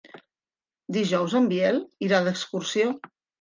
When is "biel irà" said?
1.51-2.23